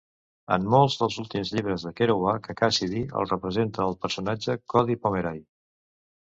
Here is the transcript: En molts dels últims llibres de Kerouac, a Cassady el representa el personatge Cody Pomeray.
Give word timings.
En 0.53 0.63
molts 0.75 0.93
dels 1.01 1.17
últims 1.23 1.51
llibres 1.57 1.85
de 1.87 1.91
Kerouac, 1.99 2.49
a 2.53 2.55
Cassady 2.61 3.03
el 3.21 3.29
representa 3.33 3.85
el 3.89 3.95
personatge 4.07 4.57
Cody 4.75 4.99
Pomeray. 5.05 5.41